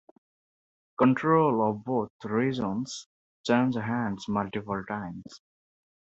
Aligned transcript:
Control 0.97 1.61
of 1.69 1.83
both 1.85 2.09
regions 2.23 3.05
changed 3.45 3.77
hands 3.77 4.27
multiple 4.27 4.83
times. 4.87 5.41